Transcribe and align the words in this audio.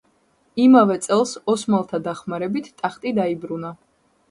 იმავე 0.63 0.95
წელს 1.07 1.33
ოსმალთა 1.53 2.01
დახმარებით 2.09 2.73
ტახტი 2.83 3.15
დაიბრუნა. 3.21 3.75